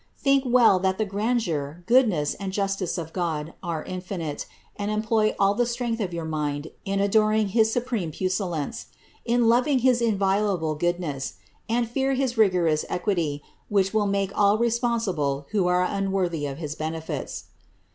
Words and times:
Think 0.17 0.45
well 0.47 0.79
that 0.79 0.97
the 0.97 1.05
grandeur, 1.05 1.83
goodness, 1.85 2.33
and 2.33 2.51
justice 2.51 2.97
of 2.97 3.13
God 3.13 3.53
are 3.61 3.83
infinite, 3.83 4.47
and 4.75 4.89
employ 4.89 5.27
ail 5.39 5.53
the 5.53 5.65
suength 5.67 5.99
of 5.99 6.11
your 6.11 6.25
mind 6.25 6.71
in 6.85 6.99
adoring 6.99 7.49
his 7.49 7.71
supreme 7.71 8.11
puis 8.11 8.35
sance, 8.35 8.85
in 9.25 9.47
loving 9.47 9.77
his 9.85 10.01
inviolable 10.01 10.73
goodness; 10.73 11.35
and 11.69 11.87
fear 11.87 12.15
his 12.15 12.35
rigorous 12.35 12.83
equity, 12.89 13.43
which 13.69 13.93
will 13.93 14.07
make 14.07 14.31
all 14.35 14.57
responsible 14.57 15.45
who 15.51 15.67
are 15.67 15.83
unworthy 15.83 16.47
of 16.47 16.57
his 16.57 16.73
benefits. 16.73 17.43